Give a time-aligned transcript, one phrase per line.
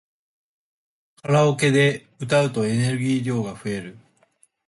[1.21, 3.97] カラオケで歌うとエネルギー量が増える